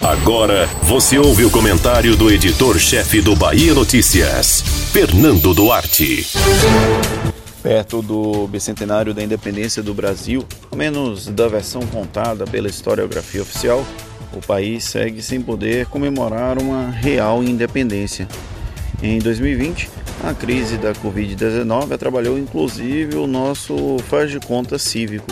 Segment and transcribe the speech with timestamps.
[0.00, 6.26] Agora você ouve o comentário do editor-chefe do Bahia Notícias, Fernando Duarte.
[7.62, 13.86] Perto do bicentenário da independência do Brasil, ao menos da versão contada pela historiografia oficial,
[14.32, 18.26] o país segue sem poder comemorar uma real independência.
[19.02, 19.88] Em 2020,
[20.24, 25.26] a crise da Covid-19 atrapalhou inclusive o nosso faz de conta cívico.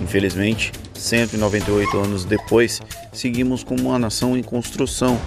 [0.00, 2.80] Infelizmente, 198 anos depois,
[3.12, 5.18] seguimos como uma nação em construção,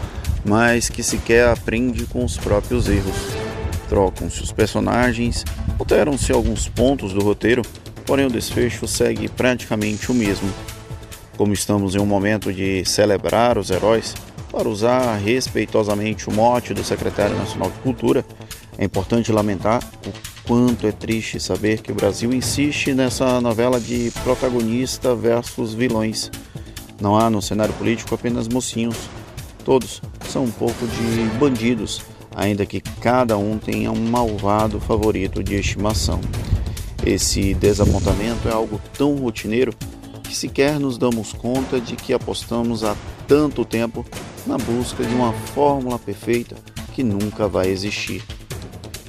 [0.46, 3.16] mas que sequer aprende com os próprios erros.
[3.88, 5.44] Trocam-se os personagens,
[5.80, 7.62] alteram-se alguns pontos do roteiro,
[8.06, 10.50] porém o desfecho segue praticamente o mesmo.
[11.38, 14.14] Como estamos em um momento de celebrar os heróis,
[14.52, 18.26] para usar respeitosamente o mote do secretário nacional de Cultura,
[18.78, 20.12] é importante lamentar o
[20.50, 26.32] quanto é triste saber que o Brasil insiste nessa novela de protagonista versus vilões.
[27.00, 28.98] Não há no cenário político apenas mocinhos.
[29.64, 32.02] Todos são um pouco de bandidos,
[32.36, 36.20] ainda que cada um tenha um malvado favorito de estimação.
[37.06, 39.72] Esse desapontamento é algo tão rotineiro
[40.24, 42.96] que sequer nos damos conta de que apostamos há
[43.28, 44.04] tanto tempo
[44.48, 46.56] na busca de uma fórmula perfeita
[46.96, 48.24] que nunca vai existir.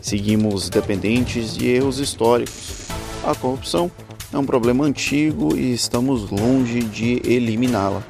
[0.01, 2.89] Seguimos dependentes de erros históricos.
[3.25, 3.91] A corrupção
[4.33, 8.03] é um problema antigo e estamos longe de eliminá-la.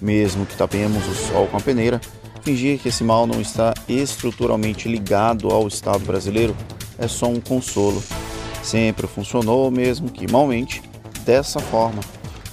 [0.00, 2.00] Mesmo que tapemos o sol com a peneira,
[2.42, 6.56] fingir que esse mal não está estruturalmente ligado ao Estado brasileiro
[6.98, 8.02] é só um consolo.
[8.62, 10.82] Sempre funcionou, mesmo que malmente,
[11.24, 12.00] dessa forma.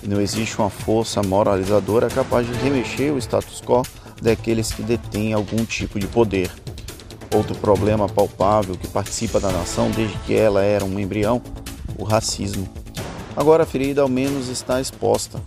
[0.04, 3.82] E não existe uma força moralizadora capaz de remexer o status quo
[4.22, 6.52] daqueles que detêm algum tipo de poder.
[7.34, 11.42] Outro problema palpável que participa da nação desde que ela era um embrião,
[11.98, 12.68] o racismo.
[13.36, 15.42] Agora a ferida ao menos está exposta.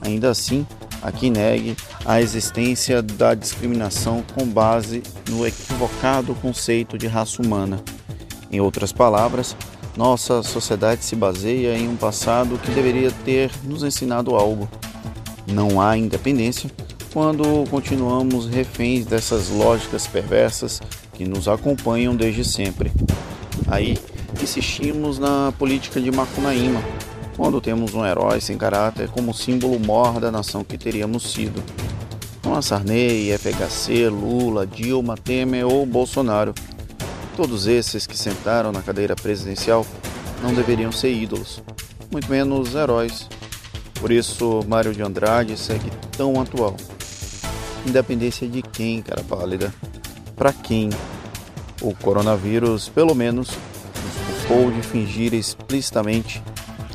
[0.00, 0.66] Ainda assim,
[1.02, 7.82] aqui negue a existência da discriminação com base no equivocado conceito de raça humana.
[8.50, 9.56] Em outras palavras,
[9.96, 14.68] nossa sociedade se baseia em um passado que deveria ter nos ensinado algo.
[15.46, 16.70] Não há independência
[17.12, 20.80] quando continuamos reféns dessas lógicas perversas
[21.12, 22.90] que nos acompanham desde sempre.
[23.68, 23.98] Aí
[24.42, 26.82] insistimos na política de Macunaíma,
[27.36, 31.62] quando temos um herói sem caráter como símbolo mor da nação que teríamos sido.
[32.42, 36.54] Não há Sarney, FHC, Lula, Dilma, Temer ou Bolsonaro.
[37.36, 39.86] Todos esses que sentaram na cadeira presidencial
[40.42, 41.62] não deveriam ser ídolos,
[42.10, 43.28] muito menos heróis.
[44.00, 46.74] Por isso, Mário de Andrade segue tão atual.
[47.86, 49.72] Independência de quem, cara pálida?
[50.42, 50.90] para quem
[51.80, 56.42] o coronavírus, pelo menos, nos culpou de fingir explicitamente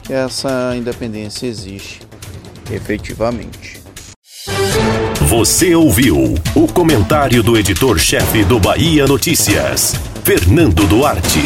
[0.03, 2.01] que essa independência existe
[2.69, 3.81] efetivamente.
[5.21, 9.93] Você ouviu o comentário do editor-chefe do Bahia Notícias,
[10.23, 11.39] Fernando Duarte.